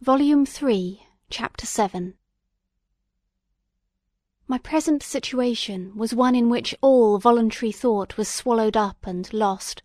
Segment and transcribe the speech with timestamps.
[0.00, 2.12] Volume Three, Chapter VII
[4.46, 9.82] My present situation was one in which all voluntary thought was swallowed up and lost.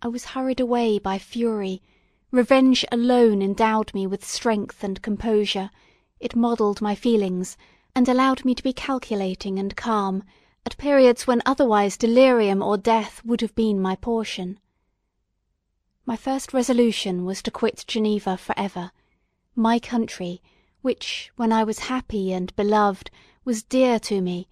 [0.00, 1.82] I was hurried away by fury;
[2.30, 5.70] revenge alone endowed me with strength and composure;
[6.20, 7.56] it modelled my feelings,
[7.96, 10.22] and allowed me to be calculating and calm,
[10.64, 14.60] at periods when otherwise delirium or death would have been my portion.
[16.06, 18.92] My first resolution was to quit Geneva for ever
[19.54, 20.42] my country,
[20.80, 23.10] which, when I was happy and beloved,
[23.44, 24.48] was dear to me,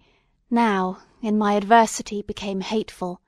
[0.49, 3.21] now, in my adversity, became hateful.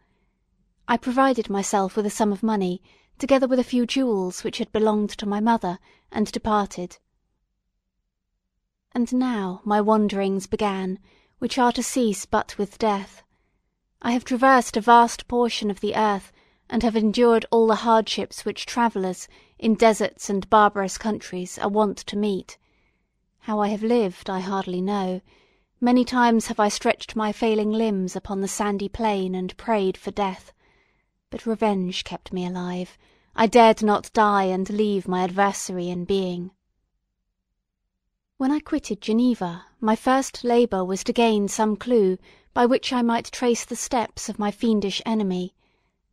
[0.88, 2.82] I provided myself with a sum of money,
[3.18, 5.80] together with a few jewels which had belonged to my mother,
[6.12, 6.98] and departed.
[8.92, 11.00] And now my wanderings began,
[11.40, 13.24] which are to cease but with death.
[14.02, 16.32] I have traversed a vast portion of the earth,
[16.70, 19.28] and have endured all the hardships which travellers,
[19.64, 22.58] in deserts and barbarous countries, are wont to meet.
[23.40, 25.22] How I have lived I hardly know;
[25.80, 30.12] many times have I stretched my failing limbs upon the sandy plain and prayed for
[30.12, 30.52] death.
[31.30, 32.98] But revenge kept me alive;
[33.38, 36.52] I dared not die and leave my adversary in being.
[38.36, 42.18] When I quitted Geneva, my first labour was to gain some clue
[42.54, 45.56] by which I might trace the steps of my fiendish enemy;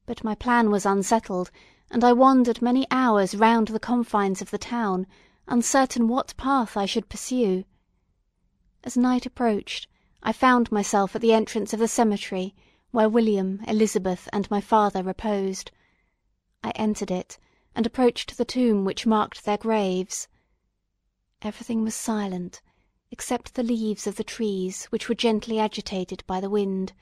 [0.06, 1.50] but my plan was unsettled
[1.92, 5.08] and I wandered many hours round the confines of the town,
[5.48, 7.64] uncertain what path I should pursue.
[8.84, 9.88] As night approached,
[10.22, 12.54] I found myself at the entrance of the cemetery
[12.92, 15.72] where William, Elizabeth, and my father reposed.
[16.62, 17.38] I entered it,
[17.74, 20.28] and approached the tomb which marked their graves.
[21.42, 22.62] Everything was silent,
[23.10, 26.92] except the leaves of the trees, which were gently agitated by the wind;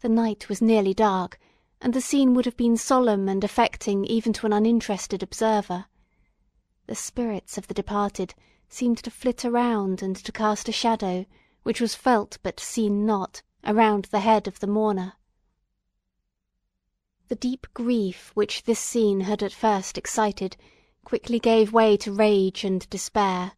[0.00, 1.40] the night was nearly dark,
[1.80, 5.86] and the scene would have been solemn and affecting even to an uninterested observer.
[6.86, 8.34] The spirits of the departed
[8.68, 11.26] seemed to flit around and to cast a shadow,
[11.62, 15.14] which was felt but seen not, around the head of the mourner.
[17.28, 20.56] The deep grief which this scene had at first excited
[21.04, 23.52] quickly gave way to rage and despair.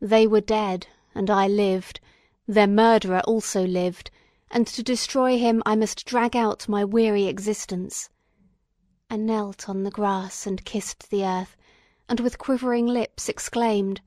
[0.00, 2.00] They were dead, and I lived;
[2.46, 4.10] their murderer also lived,
[4.48, 8.08] and to destroy him I must drag out my weary existence.
[9.10, 11.56] I knelt on the grass and kissed the earth,
[12.08, 14.02] and with quivering lips exclaimed,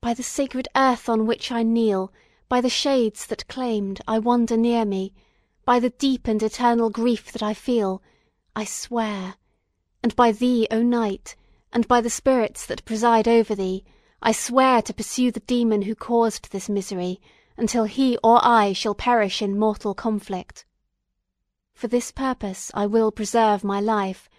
[0.00, 2.10] "By the sacred earth on which I kneel,
[2.48, 5.12] by the shades that claimed I wander near me,
[5.66, 8.02] by the deep and eternal grief that I feel,
[8.56, 9.34] I swear;
[10.02, 11.36] and by thee, O Night,
[11.70, 13.84] and by the spirits that preside over thee,
[14.22, 17.20] I swear to pursue the demon who caused this misery,
[17.60, 20.64] until he or I shall perish in mortal conflict.
[21.74, 24.30] For this purpose I will preserve my life;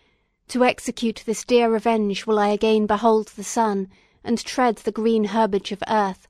[0.48, 3.90] to execute this dear revenge will I again behold the sun,
[4.24, 6.28] and tread the green herbage of earth,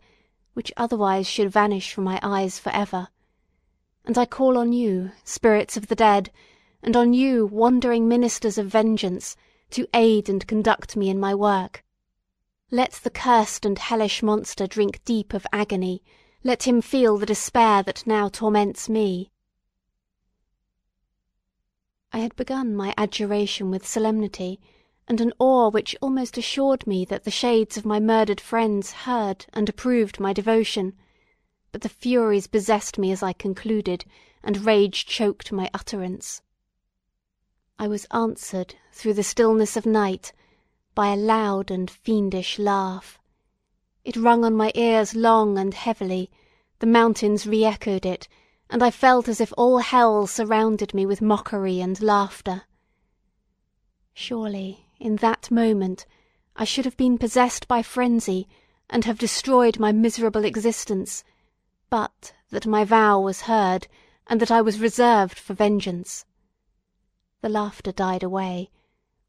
[0.54, 3.08] which otherwise should vanish from my eyes for ever.
[4.04, 6.30] And I call on you, spirits of the dead,
[6.84, 9.38] and on you, wandering ministers of vengeance,
[9.70, 11.86] to aid and conduct me in my work.
[12.70, 16.04] Let the cursed and hellish monster drink deep of agony
[16.44, 19.32] let him feel the despair that now torments me."
[22.12, 24.60] I had begun my adjuration with solemnity,
[25.08, 29.46] and an awe which almost assured me that the shades of my murdered friends heard
[29.54, 30.98] and approved my devotion;
[31.72, 34.04] but the Furies possessed me as I concluded,
[34.44, 36.42] and rage choked my utterance.
[37.78, 40.34] I was answered, through the stillness of night,
[40.96, 43.20] by a loud and fiendish laugh.
[44.04, 46.32] It rung on my ears long and heavily,
[46.80, 48.28] the mountains re echoed it,
[48.68, 52.64] and I felt as if all hell surrounded me with mockery and laughter.
[54.14, 56.08] Surely, in that moment,
[56.56, 58.48] I should have been possessed by frenzy,
[58.90, 61.24] and have destroyed my miserable existence,
[61.92, 63.88] but that my vow was heard,
[64.26, 66.26] and that I was reserved for vengeance.
[67.42, 68.72] The laughter died away,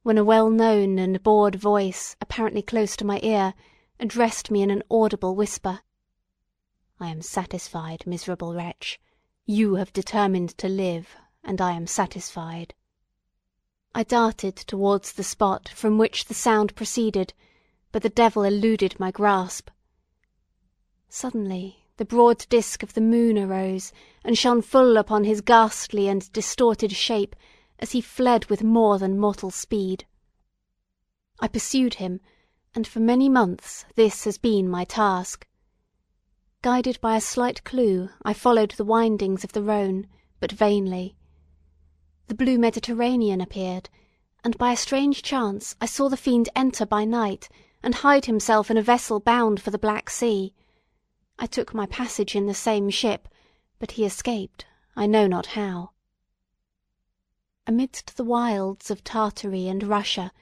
[0.02, 3.52] when a well known and bored voice, apparently close to my ear,
[4.02, 5.80] addressed me in an audible whisper.
[6.98, 9.00] "I am satisfied, miserable wretch.
[9.46, 12.74] You have determined to live, and I am satisfied."
[13.94, 17.32] I darted towards the spot from which the sound proceeded,
[17.92, 19.70] but the devil eluded my grasp.
[21.08, 23.92] Suddenly the broad disk of the moon arose,
[24.24, 27.36] and shone full upon his ghastly and distorted shape
[27.78, 30.06] as he fled with more than mortal speed.
[31.38, 32.20] I pursued him
[32.74, 35.46] and for many months this has been my task.
[36.62, 40.06] Guided by a slight clue, I followed the windings of the Rhone,
[40.40, 41.16] but vainly.
[42.28, 43.90] The blue Mediterranean appeared,
[44.44, 47.48] and by a strange chance I saw the fiend enter by night,
[47.82, 50.54] and hide himself in a vessel bound for the Black Sea.
[51.38, 53.28] I took my passage in the same ship,
[53.78, 54.64] but he escaped,
[54.94, 55.90] I know not how.
[57.66, 60.32] Amidst the wilds of Tartary and Russia,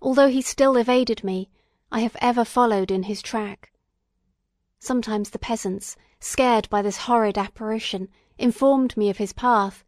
[0.00, 1.50] although he still evaded me,
[1.96, 3.70] I have ever followed in his track.
[4.80, 9.84] Sometimes the peasants, scared by this horrid apparition, informed me of his path;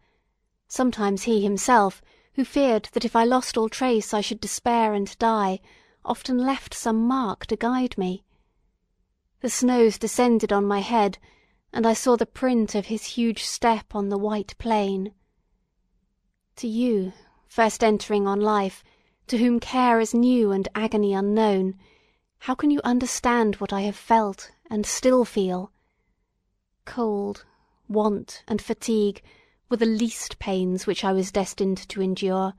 [0.69, 2.00] sometimes he himself,
[2.35, 5.58] who feared that if I lost all trace I should despair and die,
[6.05, 8.23] often left some mark to guide me.
[9.41, 11.19] The snows descended on my head,
[11.73, 15.12] and I saw the print of his huge step on the white plain.
[16.55, 17.14] To you,
[17.49, 18.85] first entering on life,
[19.26, 21.76] to whom care is new and agony unknown,
[22.41, 25.73] how can you understand what I have felt and still feel?
[26.85, 27.44] Cold,
[27.88, 29.23] want, and fatigue
[29.69, 32.55] were the least pains which I was destined to endure.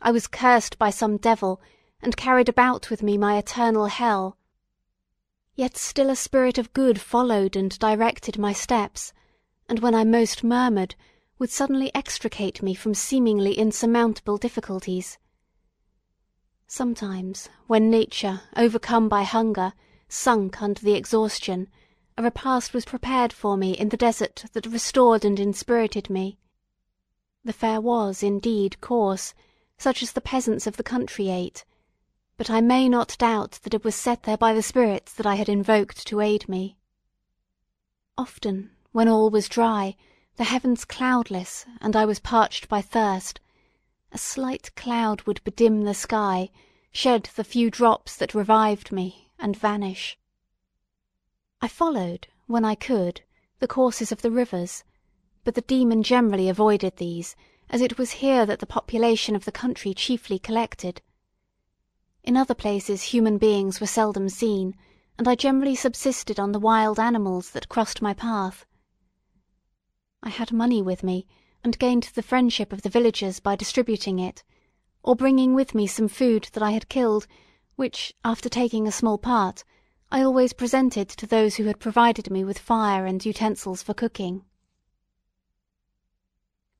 [0.00, 1.60] I was cursed by some devil,
[2.00, 4.36] and carried about with me my eternal hell.
[5.54, 9.12] Yet still a spirit of good followed and directed my steps,
[9.68, 10.94] and when I most murmured,
[11.38, 15.18] would suddenly extricate me from seemingly insurmountable difficulties.
[16.68, 19.72] Sometimes, when nature, overcome by hunger,
[20.08, 21.68] sunk under the exhaustion,
[22.18, 26.38] a repast was prepared for me in the desert that restored and inspirited me.
[27.44, 29.32] The fare was, indeed, coarse,
[29.78, 31.64] such as the peasants of the country ate,
[32.36, 35.36] but I may not doubt that it was set there by the spirits that I
[35.36, 36.76] had invoked to aid me.
[38.18, 39.94] Often, when all was dry,
[40.36, 43.40] the heavens cloudless, and I was parched by thirst,
[44.12, 46.50] a slight cloud would bedim the sky,
[46.92, 50.18] shed the few drops that revived me, and vanish.
[51.60, 53.22] I followed, when I could,
[53.58, 54.84] the courses of the rivers,
[55.44, 57.36] but the demon generally avoided these,
[57.68, 61.02] as it was here that the population of the country chiefly collected.
[62.22, 64.76] In other places human beings were seldom seen,
[65.18, 68.66] and I generally subsisted on the wild animals that crossed my path.
[70.22, 71.26] I had money with me,
[71.66, 74.44] and gained the friendship of the villagers by distributing it,
[75.02, 77.26] or bringing with me some food that I had killed,
[77.74, 79.64] which, after taking a small part,
[80.08, 84.44] I always presented to those who had provided me with fire and utensils for cooking.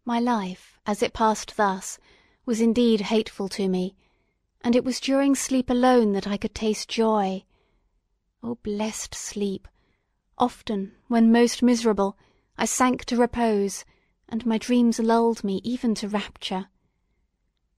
[0.04, 1.98] My life, as it passed thus,
[2.44, 3.96] was indeed hateful to me,
[4.60, 7.42] and it was during sleep alone that I could taste joy.
[8.40, 9.66] O blessed sleep!
[10.38, 12.16] Often, when most miserable,
[12.56, 13.84] I sank to repose,
[14.28, 16.68] and my dreams lulled me even to rapture.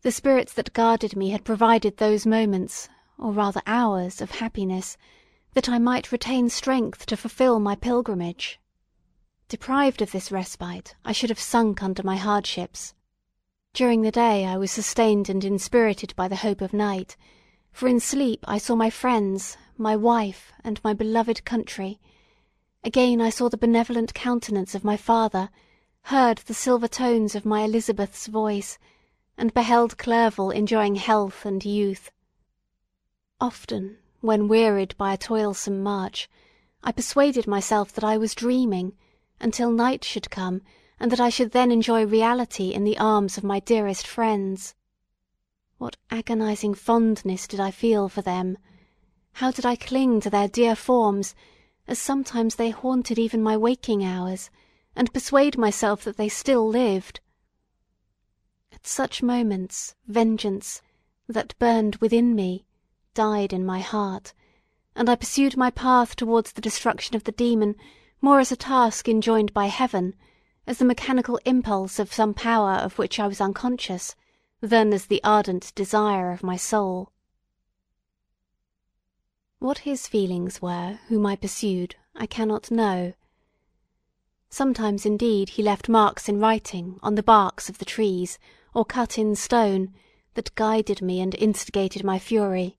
[0.02, 4.96] The spirits that guarded me had provided those moments, or rather hours, of happiness,
[5.54, 8.60] that I might retain strength to fulfil my pilgrimage.
[9.48, 12.94] Deprived of this respite, I should have sunk under my hardships.
[13.72, 17.16] During the day I was sustained and inspirited by the hope of night,
[17.72, 22.00] for in sleep I saw my friends, my wife, and my beloved country,
[22.84, 25.50] Again I saw the benevolent countenance of my father,
[26.08, 28.78] heard the silver tones of my Elizabeth's voice,
[29.36, 32.10] and beheld Clerval enjoying health and youth.
[33.42, 36.26] Often, when wearied by a toilsome march,
[36.82, 38.96] I persuaded myself that I was dreaming,
[39.38, 40.62] until night should come,
[40.98, 44.74] and that I should then enjoy reality in the arms of my dearest friends.
[45.76, 48.56] What agonizing fondness did I feel for them!
[49.32, 51.34] How did I cling to their dear forms!
[51.86, 54.48] as sometimes they haunted even my waking hours,
[54.98, 57.20] and persuade myself that they still lived.
[58.72, 60.82] At such moments vengeance,
[61.28, 62.66] that burned within me,
[63.14, 64.34] died in my heart,
[64.96, 67.76] and I pursued my path towards the destruction of the demon
[68.20, 70.16] more as a task enjoined by heaven,
[70.66, 74.16] as the mechanical impulse of some power of which I was unconscious,
[74.60, 77.12] than as the ardent desire of my soul.
[79.60, 83.14] What his feelings were whom I pursued, I cannot know.
[84.50, 88.38] Sometimes, indeed, he left marks in writing on the barks of the trees,
[88.74, 89.92] or cut in stone,
[90.34, 92.78] that guided me and instigated my fury.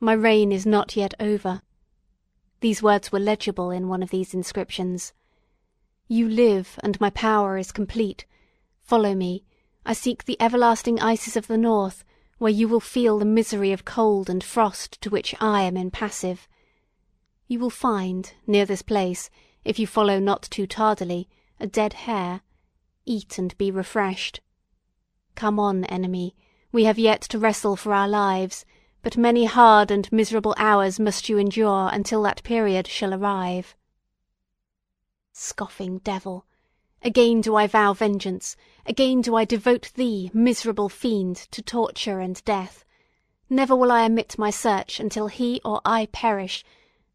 [0.00, 1.62] My reign is not yet over.
[2.60, 5.12] These words were legible in one of these inscriptions.
[6.08, 8.26] You live, and my power is complete.
[8.82, 9.44] Follow me.
[9.86, 12.04] I seek the everlasting ices of the north,
[12.38, 16.48] where you will feel the misery of cold and frost to which I am impassive.
[17.46, 19.30] You will find, near this place,
[19.64, 21.28] if you follow not too tardily,
[21.58, 22.42] a dead hare.
[23.06, 24.40] Eat and be refreshed.
[25.34, 26.34] Come on, enemy,
[26.72, 28.64] we have yet to wrestle for our lives,
[29.02, 33.76] but many hard and miserable hours must you endure until that period shall arrive.
[35.32, 36.46] Scoffing devil!
[37.02, 38.56] Again do I vow vengeance,
[38.86, 42.84] again do I devote thee, miserable fiend, to torture and death.
[43.50, 46.64] Never will I omit my search until he or I perish,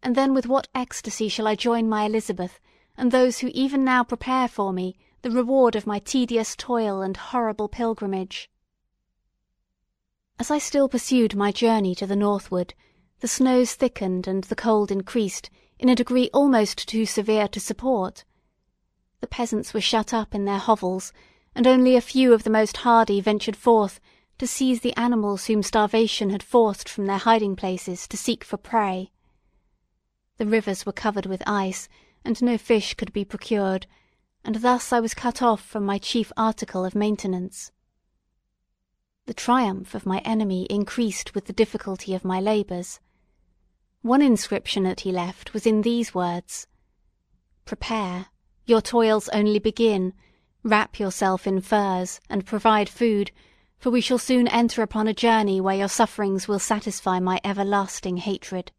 [0.01, 2.60] and then with what ecstasy shall I join my Elizabeth,
[2.98, 7.18] and those who even now prepare for me the reward of my tedious toil and
[7.18, 8.50] horrible pilgrimage.
[10.39, 12.74] As I still pursued my journey to the northward,
[13.20, 18.24] the snows thickened and the cold increased in a degree almost too severe to support.
[19.20, 21.12] The peasants were shut up in their hovels,
[21.53, 24.00] and only a few of the most hardy ventured forth
[24.38, 28.56] to seize the animals whom starvation had forced from their hiding places to seek for
[28.56, 29.12] prey.
[30.39, 31.89] The rivers were covered with ice,
[32.24, 33.88] and no fish could be procured,
[34.46, 37.74] and thus I was cut off from my chief article of maintenance.
[39.25, 43.01] The triumph of my enemy increased with the difficulty of my labours.
[44.01, 46.67] One inscription that he left was in these words:
[47.65, 48.27] "Prepare,
[48.65, 50.13] your toils only begin,
[50.63, 53.31] wrap yourself in furs, and provide food,
[53.77, 58.17] for we shall soon enter upon a journey where your sufferings will satisfy my everlasting
[58.17, 58.72] hatred.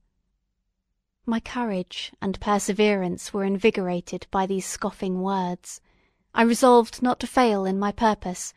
[1.27, 5.81] My courage and perseverance were invigorated by these scoffing words.
[6.35, 8.55] I resolved not to fail in my purpose,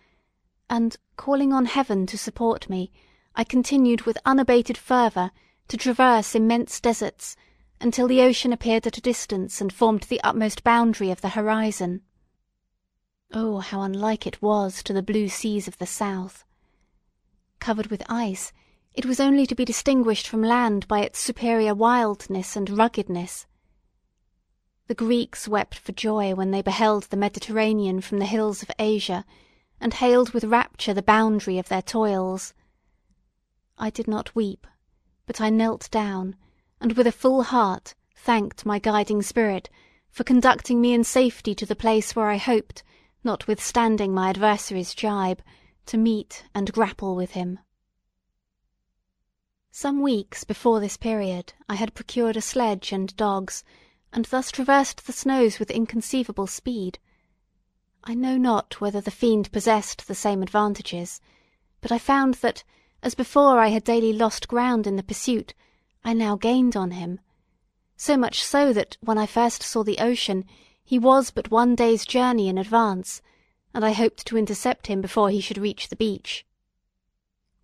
[0.70, 2.92] and, calling on heaven to support me,
[3.36, 5.32] I continued with unabated fervour
[5.68, 7.36] to traverse immense deserts
[7.82, 12.02] until the ocean appeared at a distance and formed the utmost boundary of the horizon.
[13.34, 16.46] Oh, how unlike it was to the blue seas of the south!
[17.60, 18.54] Covered with ice,
[18.94, 23.46] it was only to be distinguished from land by its superior wildness and ruggedness.
[24.88, 29.26] The Greeks wept for joy when they beheld the Mediterranean from the hills of Asia,
[29.80, 32.54] and hailed with rapture the boundary of their toils.
[33.78, 34.68] I did not weep,
[35.26, 36.36] but I knelt down,
[36.80, 39.70] and with a full heart thanked my guiding spirit
[40.10, 42.84] for conducting me in safety to the place where I hoped
[43.24, 45.42] notwithstanding my adversary's gibe,
[45.86, 47.60] to meet and grapple with him.
[49.76, 53.64] Some weeks before this period I had procured a sledge and dogs,
[54.12, 57.00] and thus traversed the snows with inconceivable speed.
[58.04, 61.20] I know not whether the fiend possessed the same advantages,
[61.82, 62.64] but I found that,
[63.02, 65.56] as before I had daily lost ground in the pursuit,
[66.04, 67.20] I now gained on him;
[67.98, 70.46] so much so that when I first saw the ocean
[70.84, 73.24] he was but one day's journey in advance,
[73.74, 76.46] and I hoped to intercept him before he should reach the beach.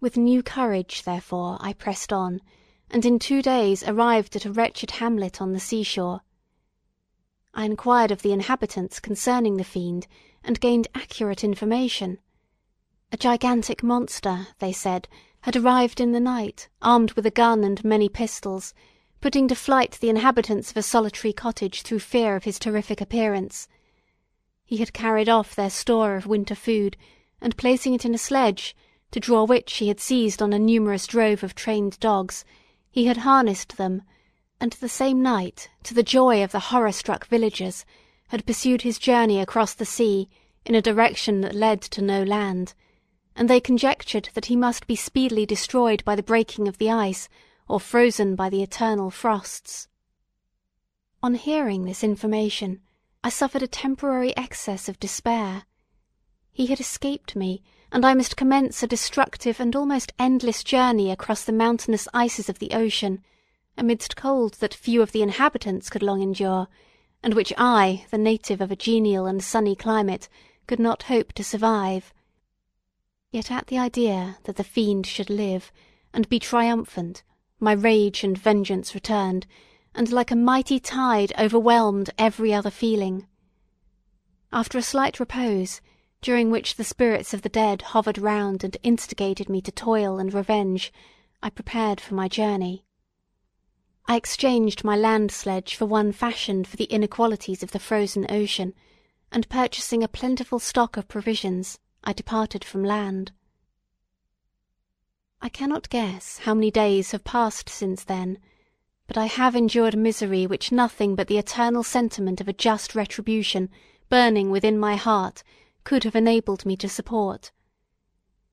[0.01, 2.39] With new courage, therefore, I pressed on,
[2.89, 6.21] and in two days arrived at a wretched hamlet on the seashore.
[7.53, 10.07] I inquired of the inhabitants concerning the fiend,
[10.41, 12.19] and gained accurate information.
[13.11, 15.09] A gigantic monster, they said,
[15.41, 18.73] had arrived in the night, armed with a gun and many pistols,
[19.19, 23.67] putting to flight the inhabitants of a solitary cottage through fear of his terrific appearance.
[24.63, 26.95] He had carried off their store of winter food,
[27.41, 28.77] and placing it in a sledge,
[29.11, 32.45] to draw which he had seized on a numerous drove of trained dogs,
[32.91, 34.03] he had harnessed them,
[34.59, 37.85] and the same night, to the joy of the horror-struck villagers,
[38.27, 40.29] had pursued his journey across the sea
[40.65, 42.73] in a direction that led to no land,
[43.35, 47.29] and they conjectured that he must be speedily destroyed by the breaking of the ice
[47.67, 49.87] or frozen by the eternal frosts.
[51.23, 52.81] On hearing this information,
[53.23, 55.63] I suffered a temporary excess of despair.
[56.51, 61.43] He had escaped me, and I must commence a destructive and almost endless journey across
[61.43, 63.23] the mountainous ices of the ocean,
[63.77, 66.67] amidst cold that few of the inhabitants could long endure,
[67.23, 70.29] and which I, the native of a genial and sunny climate,
[70.67, 72.13] could not hope to survive.
[73.31, 75.71] Yet at the idea that the fiend should live,
[76.13, 77.23] and be triumphant,
[77.59, 79.47] my rage and vengeance returned,
[79.95, 83.27] and like a mighty tide overwhelmed every other feeling.
[84.51, 85.81] After a slight repose,
[86.21, 90.33] during which the spirits of the dead hovered round and instigated me to toil and
[90.33, 90.91] revenge,
[91.41, 92.83] I prepared for my journey.
[94.05, 98.73] I exchanged my land sledge for one fashioned for the inequalities of the frozen ocean,
[99.31, 103.31] and purchasing a plentiful stock of provisions, I departed from land.
[105.41, 108.39] I cannot guess how many days have passed since then,
[109.07, 113.69] but I have endured misery which nothing but the eternal sentiment of a just retribution
[114.09, 115.43] burning within my heart
[115.83, 117.51] could have enabled me to support.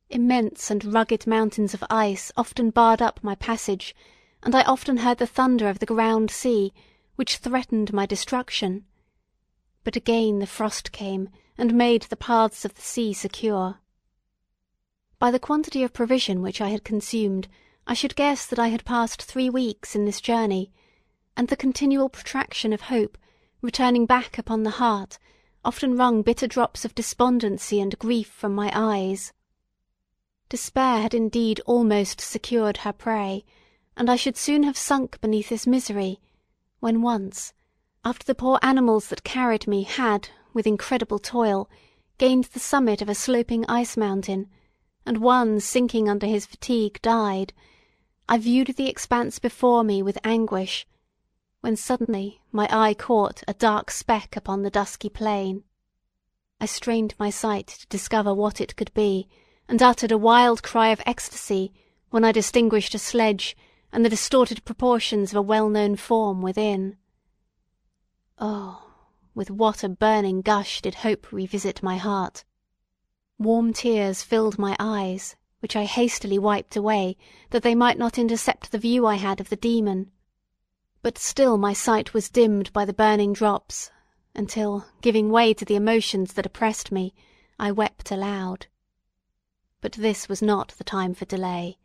[0.08, 3.94] Immense and rugged mountains of ice often barred up my passage,
[4.42, 6.72] and I often heard the thunder of the ground sea,
[7.16, 8.84] which threatened my destruction.
[9.82, 11.28] But again the frost came,
[11.58, 13.80] and made the paths of the sea secure.
[15.18, 17.48] By the quantity of provision which I had consumed,
[17.86, 20.72] I should guess that I had passed three weeks in this journey,
[21.36, 23.16] and the continual protraction of hope,
[23.62, 25.18] returning back upon the heart,
[25.66, 29.32] often wrung bitter drops of despondency and grief from my eyes.
[30.48, 33.44] Despair had indeed almost secured her prey,
[33.96, 36.20] and I should soon have sunk beneath this misery,
[36.78, 37.52] when once,
[38.04, 41.68] after the poor animals that carried me had, with incredible toil,
[42.18, 44.48] gained the summit of a sloping ice mountain,
[45.04, 47.52] and one sinking under his fatigue died,
[48.28, 50.86] I viewed the expanse before me with anguish,
[51.66, 55.64] when suddenly my eye caught a dark speck upon the dusky plain.
[56.60, 59.28] I strained my sight to discover what it could be,
[59.68, 61.72] and uttered a wild cry of ecstasy
[62.10, 63.56] when I distinguished a sledge
[63.92, 66.98] and the distorted proportions of a well-known form within.
[68.38, 68.92] Oh,
[69.34, 72.44] with what a burning gush did hope revisit my heart!
[73.40, 77.16] Warm tears filled my eyes, which I hastily wiped away,
[77.50, 80.12] that they might not intercept the view I had of the demon.
[81.06, 83.92] But still my sight was dimmed by the burning drops,
[84.34, 87.14] until, giving way to the emotions that oppressed me,
[87.60, 88.66] I wept aloud.
[89.80, 91.78] But this was not the time for delay.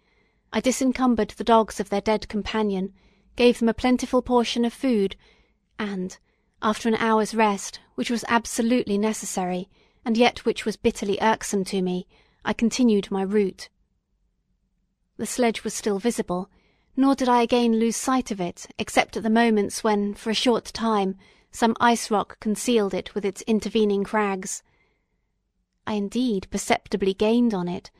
[0.51, 2.95] I disencumbered the dogs of their dead companion,
[3.35, 5.15] gave them a plentiful portion of food,
[5.77, 6.17] and,
[6.63, 9.69] after an hour's rest, which was absolutely necessary,
[10.03, 12.07] and yet which was bitterly irksome to me,
[12.43, 13.69] I continued my route.
[15.17, 16.49] The sledge was still visible,
[16.95, 20.35] nor did I again lose sight of it except at the moments when, for a
[20.35, 21.17] short time,
[21.51, 24.63] some ice rock concealed it with its intervening crags.
[25.85, 27.91] I indeed perceptibly gained on it,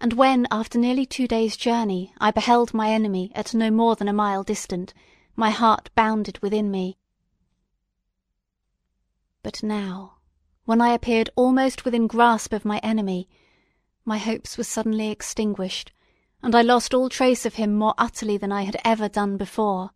[0.00, 4.08] and when after nearly two days' journey I beheld my enemy at no more than
[4.08, 4.92] a mile distant,
[5.36, 6.98] my heart bounded within me.
[9.42, 10.14] But now,
[10.64, 13.28] when I appeared almost within grasp of my enemy,
[14.04, 15.92] my hopes were suddenly extinguished,
[16.42, 19.90] and I lost all trace of him more utterly than I had ever done before.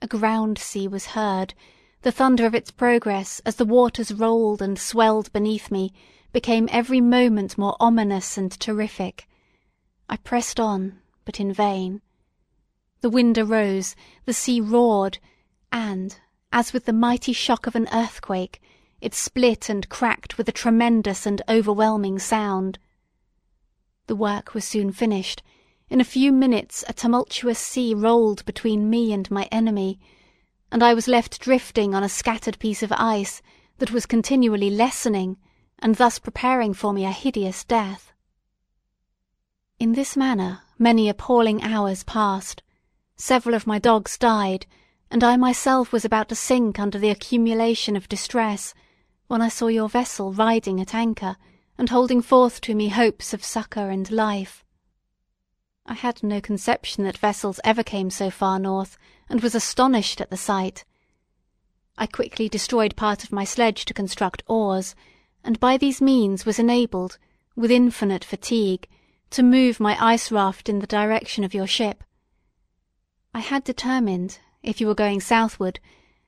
[0.00, 1.54] A ground sea was heard,
[2.02, 5.92] the thunder of its progress as the waters rolled and swelled beneath me
[6.32, 9.28] became every moment more ominous and terrific.
[10.08, 12.00] I pressed on, but in vain.
[13.00, 15.18] The wind arose, the sea roared,
[15.72, 16.18] and,
[16.52, 18.62] as with the mighty shock of an earthquake,
[19.00, 22.78] it split and cracked with a tremendous and overwhelming sound.
[24.08, 25.42] The work was soon finished.
[25.90, 30.00] In a few minutes a tumultuous sea rolled between me and my enemy,
[30.72, 33.42] and I was left drifting on a scattered piece of ice
[33.76, 35.36] that was continually lessening,
[35.78, 38.14] and thus preparing for me a hideous death.
[39.78, 42.62] In this manner many appalling hours passed.
[43.16, 44.64] Several of my dogs died,
[45.10, 48.72] and I myself was about to sink under the accumulation of distress,
[49.26, 51.36] when I saw your vessel riding at anchor,
[51.78, 54.64] and holding forth to me hopes of succour and life.
[55.86, 60.28] I had no conception that vessels ever came so far north, and was astonished at
[60.28, 60.84] the sight.
[61.96, 64.94] I quickly destroyed part of my sledge to construct oars,
[65.42, 67.16] and by these means was enabled,
[67.56, 68.86] with infinite fatigue,
[69.30, 72.04] to move my ice raft in the direction of your ship.
[73.32, 75.80] I had determined, if you were going southward,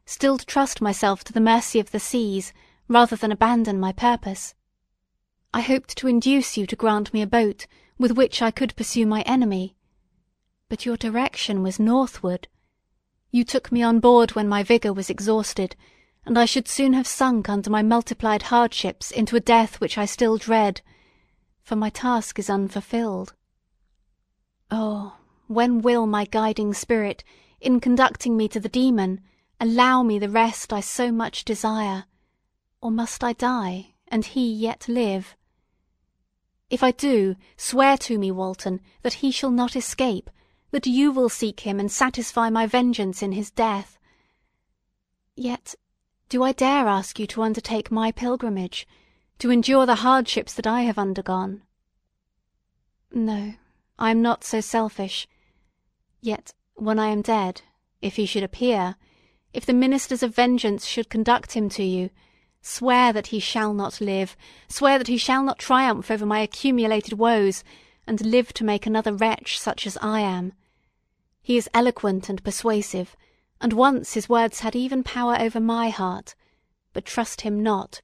[0.07, 2.53] still to trust myself to the mercy of the seas
[2.89, 4.55] rather than abandon my purpose.
[5.53, 7.67] I hoped to induce you to grant me a boat
[7.99, 9.75] with which I could pursue my enemy.
[10.69, 12.47] But your direction was northward.
[13.33, 15.75] You took me on board when my vigour was exhausted,
[16.25, 20.05] and I should soon have sunk under my multiplied hardships into a death which I
[20.05, 20.83] still dread,
[21.63, 23.35] for my task is unfulfilled.
[24.71, 25.17] Oh,
[25.49, 27.25] when will my guiding spirit,
[27.61, 29.21] in conducting me to the demon,
[29.59, 32.05] allow me the rest I so much desire?
[32.81, 35.37] Or must I die, and he yet live?
[36.71, 40.31] If I do, swear to me, Walton, that he shall not escape,
[40.71, 43.99] that you will seek him and satisfy my vengeance in his death.
[45.35, 45.75] Yet,
[46.29, 48.87] do I dare ask you to undertake my pilgrimage,
[49.41, 51.63] to endure the hardships that I have undergone?
[53.11, 53.55] No,
[53.99, 55.27] I am not so selfish.
[56.21, 57.63] Yet, when I am dead,
[58.01, 58.95] if he should appear,
[59.53, 62.11] if the ministers of vengeance should conduct him to you,
[62.63, 64.37] Swear that he shall not live,
[64.69, 67.65] swear that he shall not triumph over my accumulated woes,
[68.07, 70.53] and live to make another wretch such as I am.
[71.43, 73.17] He is eloquent and persuasive,
[73.61, 76.35] and once his words had even power over my heart,
[76.93, 78.03] but trust him not.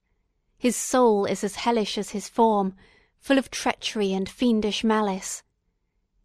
[0.57, 2.73] His soul is as hellish as his form,
[3.19, 5.43] full of treachery and fiendish malice.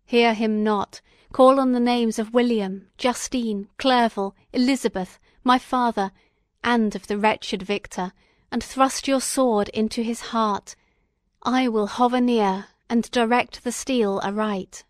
[0.07, 6.13] Hear him not, call on the names of William, Justine, Clerval, Elizabeth, my father,
[6.65, 8.13] and of the wretched Victor,
[8.51, 10.77] and thrust your sword into his heart.
[11.43, 14.85] I will hover near, and direct the steel aright.